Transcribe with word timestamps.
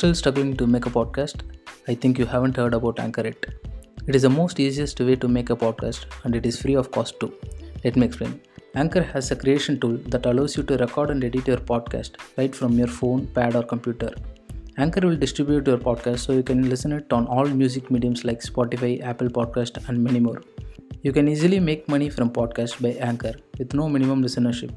still 0.00 0.14
struggling 0.14 0.52
to 0.56 0.66
make 0.66 0.86
a 0.86 0.90
podcast? 0.90 1.40
I 1.86 1.94
think 1.94 2.18
you 2.18 2.24
haven't 2.24 2.56
heard 2.56 2.72
about 2.72 2.98
Anchor 2.98 3.24
yet. 3.24 3.44
It 4.06 4.16
is 4.16 4.22
the 4.22 4.30
most 4.30 4.58
easiest 4.58 4.98
way 4.98 5.14
to 5.16 5.28
make 5.28 5.50
a 5.50 5.56
podcast 5.62 6.06
and 6.24 6.34
it 6.34 6.46
is 6.46 6.58
free 6.62 6.76
of 6.82 6.90
cost 6.90 7.20
too. 7.20 7.34
Let 7.84 7.96
me 7.96 8.06
explain. 8.06 8.40
Anchor 8.74 9.02
has 9.02 9.30
a 9.30 9.36
creation 9.36 9.78
tool 9.78 9.98
that 10.06 10.24
allows 10.24 10.56
you 10.56 10.62
to 10.62 10.78
record 10.78 11.10
and 11.10 11.22
edit 11.22 11.46
your 11.46 11.58
podcast 11.58 12.12
right 12.38 12.54
from 12.54 12.78
your 12.78 12.86
phone, 12.86 13.26
pad 13.34 13.54
or 13.54 13.62
computer. 13.62 14.10
Anchor 14.78 15.06
will 15.06 15.16
distribute 15.16 15.66
your 15.66 15.76
podcast 15.76 16.20
so 16.20 16.32
you 16.32 16.42
can 16.42 16.70
listen 16.70 16.92
it 16.92 17.12
on 17.12 17.26
all 17.26 17.44
music 17.44 17.90
mediums 17.90 18.24
like 18.24 18.40
Spotify, 18.40 19.02
Apple 19.02 19.28
Podcast 19.28 19.86
and 19.86 20.02
many 20.02 20.18
more. 20.18 20.40
You 21.02 21.12
can 21.12 21.28
easily 21.28 21.60
make 21.60 21.86
money 21.90 22.08
from 22.08 22.30
podcast 22.30 22.80
by 22.80 22.92
Anchor 23.10 23.34
with 23.58 23.74
no 23.74 23.90
minimum 23.90 24.24
listenership. 24.24 24.72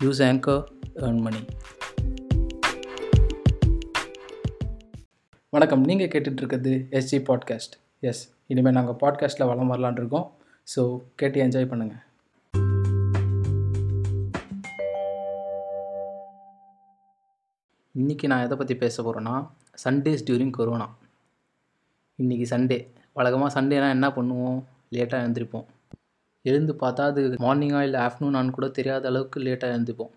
Use 0.00 0.20
Anchor, 0.20 0.64
earn 1.02 1.22
money. 1.22 1.46
வணக்கம். 5.52 5.82
நீங்கள் 5.88 6.08
கேட்டுட்ருக்கிறது 6.12 6.70
SG 6.98 7.18
podcast 7.26 7.74
S 8.00 8.22
இனிமேல் 8.46 8.74
நாங்கள் 8.74 8.96
பாட்காஸ்ட்டில் 9.02 9.46
வளம் 9.50 9.70
வரலான் 9.72 9.98
இருக்கோம். 10.00 10.24
So 10.72 10.80
கேட்டு 11.20 11.38
enjoy 11.44 11.68
பண்ணுங்கள் 11.70 12.02
இன்றைக்கி 17.94 18.26
நான் 18.26 18.44
எதை 18.46 18.56
பற்றி 18.56 18.76
பேச 18.76 19.02
போகிறேன்னா 19.02 19.34
சண்டேஸ் 19.84 20.26
டியூரிங் 20.30 20.52
கொரோனா 20.58 20.88
இன்றைக்கி 22.22 22.48
சண்டே 22.54 22.78
வழக்கமாக 23.12 23.60
சண்டேனா 23.60 23.88
என்ன 23.88 24.08
பண்ணுவோம்? 24.18 24.60
லேட்டாக 24.96 25.24
எழுந்திருப்போம். 25.24 25.66
எழுந்து 26.42 26.74
பார்த்தா 26.84 27.10
அது 27.12 27.22
மார்னிங்காக 27.46 27.88
இல்லை 27.88 28.00
ஆஃப்டர்நூன் 28.08 28.56
கூட 28.58 28.68
தெரியாத 28.80 29.06
அளவுக்கு 29.12 29.40
லேட்டாக 29.40 29.74
எழுந்திருப்போம். 29.76 30.14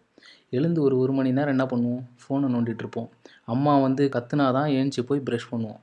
எழுந்து 0.49 0.81
ஒரு 0.81 0.97
ஒரு 0.97 1.13
மணி 1.13 1.31
நேரம் 1.31 1.53
என்ன 1.55 1.65
பண்ணுவோம்? 1.71 2.03
ஃபோனை 2.21 2.47
நோண்டிகிட்ருப்போம் 2.55 3.09
அம்மா 3.53 3.73
வந்து 3.77 4.05
கத்துனா 4.15 4.45
தான் 4.57 4.69
ஏஞ்சி 4.79 5.01
போய் 5.09 5.25
ப்ரஷ் 5.29 5.49
பண்ணுவோம். 5.51 5.79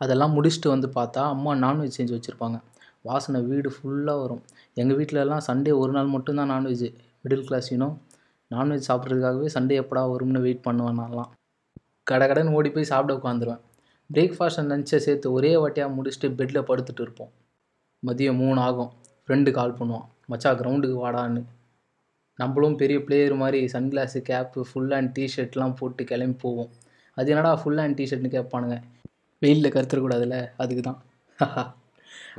அதெல்லாம் 0.00 0.34
முடிச்சுட்டு 0.36 0.68
வந்து 0.68 0.88
பார்த்தா 0.98 1.22
அம்மா 1.34 1.54
நான்வெஜ் 1.54 1.98
செஞ்சு 1.98 2.14
வச்சுருப்பாங்க. 2.16 2.58
வாசனை 3.02 3.40
வீடு 3.42 3.68
ஃபுல்லாக 3.74 4.20
வரும். 4.22 4.42
எங்கள் 4.74 4.98
வீட்டிலலாம் 4.98 5.44
சண்டே 5.48 5.72
ஒரு 5.82 5.92
நாள் 5.92 6.14
மட்டும்தான் 6.14 6.50
non veg 6.54 6.86
middle 7.24 7.44
class 7.48 7.68
you know 7.72 7.88
non veg 8.50 8.88
சாப்பிட்றதுக்காகவே 8.88 9.48
Sunday 9.54 9.74
எப்படா 9.82 10.02
வரும்னு 10.12 10.40
வெயிட் 10.46 10.64
பண்ணுவேன் 10.66 10.98
நான்லாம். 11.00 11.30
கடை 12.10 12.28
கடன் 12.28 12.52
ஓடி 12.56 12.70
போய் 12.70 12.90
சாப்பிட 12.92 13.12
உட்காந்துருவேன். 13.18 13.60
பிரேக்ஃபாஸ்ட் 14.10 14.60
அண்ட் 14.60 14.72
லஞ்சை 14.72 14.98
சேர்த்து 15.06 15.32
ஒரே 15.32 15.50
வாட்டியாக 15.56 15.94
முடிச்சுட்டு 15.96 16.28
பெட்டில் 16.38 16.66
படுத்துட்டு 16.70 17.02
இருப்போம். 17.06 17.30
மதியம் 18.06 18.40
மூணு 18.42 18.60
ஆகும். 18.60 18.90
ஃப்ரெண்டு 19.24 19.50
கால் 19.50 19.76
பண்ணுவான். 19.80 20.06
மச்சா 20.30 20.50
கிரவுண்டுக்கு 20.60 20.96
வாடான்னு. 21.04 21.42
நம்மளும் 22.40 22.78
பெரிய 22.80 22.98
பிளேயர் 23.06 23.34
மாதிரி 23.42 23.60
சன்கிளாஸு 23.74 24.20
கேப்பு 24.28 24.60
ஃபுல் 24.68 24.92
ஹேண்ட் 24.94 25.12
டிஷர்ட்லாம் 25.16 25.74
போட்டு 25.80 26.04
கிளம்பி 26.10 26.38
போவோம். 26.44 26.70
அது 27.16 27.30
என்னடா 27.32 27.52
ஃபுல் 27.60 27.80
ஹேண்ட் 27.82 27.98
டிஷர்ட்னு 28.00 28.34
கேட்பானுங்க. 28.36 28.76
வெயிலில் 29.42 29.74
கருத்துடக்கூடாதுல்ல 29.74 30.38
அதுக்கு 30.62 30.82
தான் 30.88 31.00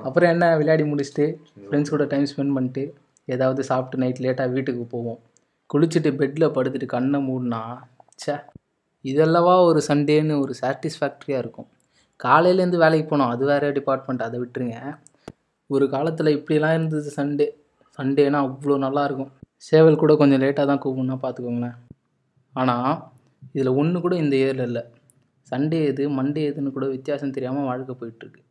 அப்புறம் 0.07 0.31
என்ன? 0.33 0.45
விளையாடி 0.59 0.83
முடிச்சுட்டு 0.91 1.25
ஃப்ரெண்ட்ஸ் 1.63 1.93
கூட 1.93 2.03
டைம் 2.11 2.27
ஸ்பெண்ட் 2.31 2.55
பண்ணிட்டு 2.57 2.83
ஏதாவது 3.33 3.61
சாப்பிட்டு 3.69 4.01
நைட் 4.03 4.21
லேட்டாக 4.25 4.53
வீட்டுக்கு 4.55 4.83
போவோம். 4.93 5.19
குளிச்சுட்டு 5.69 6.09
பெட்டில் 6.19 6.53
படுத்துட்டு 6.55 6.87
கண்ணை 6.95 7.19
மூடினா 7.27 7.61
சே 8.23 8.35
இதெல்லவா 9.05 9.53
ஒரு 9.69 9.79
சண்டேன்னு 9.89 10.33
ஒரு 10.43 10.53
சாட்டிஸ்ஃபேக்ட்ரியாக 10.61 11.43
இருக்கும். 11.43 11.69
காலையிலேருந்து 12.19 12.81
வேலைக்கு 12.83 13.07
போனோம். 13.11 13.31
அது 13.33 13.43
வேறு 13.51 13.69
டிபார்ட்மெண்ட் 13.77 14.25
அதை 14.27 14.37
விட்டுருங்க. 14.41 14.79
ஒரு 15.69 15.85
காலத்தில் 15.95 16.35
இப்படிலாம் 16.37 16.75
இருந்தது 16.77 17.11
சண்டே 17.19 17.47
சண்டேனா 17.99 18.39
அவ்வளோ 18.47 18.77
நல்லாயிருக்கும் 18.87 19.31
சேவல் 19.67 20.01
கூட 20.01 20.11
கொஞ்சம் 20.19 20.41
லேட்டாக 20.43 20.65
தான் 20.69 20.81
கூப்பிடுனா 20.83 21.15
பார்த்துக்கோங்களேன் 21.23 21.77
ஆனால் 22.53 22.93
இதில் 23.55 23.77
ஒன்று 23.81 23.97
கூட 24.05 24.13
இந்த 24.23 24.33
இயரில் 24.41 24.65
இல்லை. 24.69 24.83
சண்டே 25.51 25.79
எது 25.89 26.03
மண்டே 26.17 26.41
எதுன்னு 26.49 26.73
கூட 26.75 26.85
வித்தியாசம் 26.95 27.33
தெரியாமல் 27.35 27.67
வாழ்க்கை 27.69 27.93
போயிட்டுருக்கு. 27.99 28.41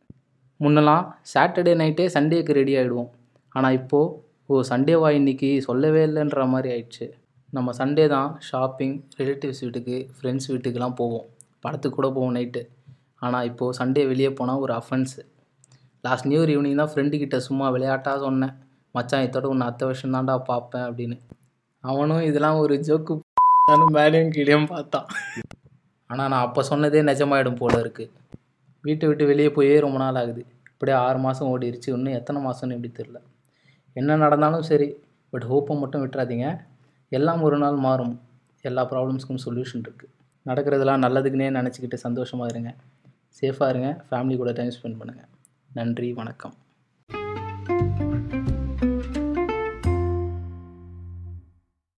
முன்னெல்லாம் 0.59 1.03
சாட்டர்டே 1.33 1.73
நைட்டே 1.81 2.05
சண்டேக்கு 2.15 2.57
ரெடி 2.59 2.73
ஆகிடுவோம் 2.79 3.09
ஆனால் 3.55 3.75
இப்போது 3.79 4.13
ஓ 4.49 4.61
சண்டேவா 4.71 5.09
இன்னைக்கு 5.19 5.49
சொல்லவே 5.67 6.01
இல்லைன்ற 6.09 6.45
மாதிரி 6.53 6.69
ஆயிடுச்சு. 6.73 7.05
நம்ம 7.53 7.69
சண்டே 7.79 8.05
தான் 8.15 8.29
ஷாப்பிங் 8.49 8.95
ரிலேட்டிவ்ஸ் 9.19 9.61
வீட்டுக்கு 9.65 9.97
ஃப்ரெண்ட்ஸ் 10.17 10.49
வீட்டுக்கெலாம் 10.53 10.97
போவோம். 11.01 11.25
படத்துக்கு 11.63 11.97
கூட 11.99 12.09
போவோம் 12.15 12.35
நைட்டு 12.37 12.61
ஆனால் 13.25 13.47
இப்போது 13.51 13.77
சண்டே 13.79 14.03
வெளியே 14.11 14.31
போனால் 14.39 14.61
ஒரு 14.65 14.73
offence 14.81 15.21
last 16.03 16.27
new 16.29 16.39
year 16.41 16.51
evening 16.55 16.79
தான் 16.81 16.91
ஃப்ரெண்டுக்கிட்ட 16.93 17.37
சும்மா 17.47 17.65
விளையாட்டாக 17.75 18.19
சொன்னேன். 18.27 18.53
மச்சான் 18.95 19.25
இதோட 19.27 19.45
ஒன்று 19.53 19.67
அத்தை 19.69 19.83
வருஷம் 19.89 20.15
தான்டா 20.15 20.35
பார்ப்பேன் 20.49 20.85
அப்படின்னு. 20.89 21.17
அவனும் 21.83 22.23
இதெல்லாம் 22.29 22.57
ஒரு 22.63 22.75
ஜோக்கு 22.87 23.13
மேலேயும் 23.97 24.31
கீழேயும் 24.35 24.69
பார்த்தான். 24.71 25.07
ஆனால் 26.09 26.29
நான் 26.31 26.45
அப்போ 26.47 26.61
சொன்னதே 26.69 27.01
நிஜமாயிடும் 27.09 27.59
போல 27.61 27.73
இருக்குது 27.83 28.11
வீட்டை 28.83 29.05
விட்டு 29.09 29.23
வெளியே 29.31 29.49
போயே 29.57 29.75
ரொம்ப 29.85 29.97
நாள் 30.03 30.17
ஆகுது. 30.21 30.41
இப்படியே 30.73 30.95
ஆறு 31.05 31.19
மாதம் 31.25 31.49
ஓடிடுச்சு 31.53 31.89
இன்னும் 31.95 32.17
எத்தனை 32.19 32.39
மாதம்னு 32.45 32.75
எப்படி 32.77 32.91
தெரில 32.99 33.17
என்ன 33.95 34.17
நடந்தாலும் 34.23 34.65
சரி 34.69 34.87
பட் 35.33 35.45
ஹோப்பை 35.51 35.75
மட்டும் 35.81 36.03
விட்டுறாதீங்க. 36.03 36.47
எல்லாம் 37.11 37.41
ஒரு 37.47 37.57
நாள் 37.63 37.77
மாறும். 37.87 38.15
எல்லா 38.65 38.83
ப்ராப்ளம்ஸ்க்கும் 38.91 39.43
சொல்யூஷன் 39.45 39.83
இருக்குது 39.85 40.11
நடக்கிறதெல்லாம் 40.45 41.03
நல்லதுக்குன்னே 41.05 41.49
நினச்சிக்கிட்டு 41.59 41.99
சந்தோஷமாக 42.05 42.51
இருங்க. 42.53 42.71
சேஃபாக 43.39 43.71
இருங்க. 43.73 43.91
ஃபேமிலி 44.07 44.37
கூட 44.41 44.53
டைம் 44.59 44.75
ஸ்பெண்ட் 44.77 44.99
பண்ணுங்கள் 45.01 45.29
நன்றி 45.79 46.09
வணக்கம். 46.19 46.55